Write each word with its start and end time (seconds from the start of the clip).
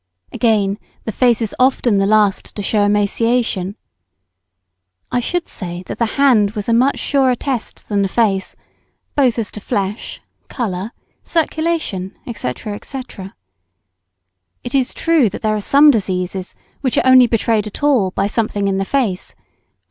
Again, 0.31 0.79
the 1.03 1.11
face 1.11 1.43
is 1.43 1.53
often 1.59 1.99
the 1.99 2.07
last 2.07 2.55
to 2.55 2.63
shew 2.63 2.79
emaciation. 2.79 3.75
I 5.11 5.19
should 5.19 5.47
say 5.47 5.83
that 5.85 5.99
the 5.99 6.07
hand 6.17 6.53
was 6.55 6.67
a 6.67 6.73
much 6.73 6.97
surer 6.97 7.35
test 7.35 7.87
than 7.87 8.01
the 8.01 8.07
face, 8.07 8.55
both 9.15 9.37
as 9.37 9.51
to 9.51 9.59
flesh, 9.59 10.19
colour, 10.47 10.91
circulation, 11.21 12.17
&c., 12.33 12.53
&c. 12.81 13.01
It 14.63 14.73
is 14.73 14.91
true 14.95 15.29
that 15.29 15.43
there 15.43 15.53
are 15.53 15.61
some 15.61 15.91
diseases 15.91 16.55
which 16.79 16.97
are 16.97 17.05
only 17.05 17.27
betrayed 17.27 17.67
at 17.67 17.83
all 17.83 18.09
by 18.09 18.25
something 18.25 18.67
in 18.67 18.77
the 18.79 18.85
face, 18.85 19.35
_e. 19.37 19.41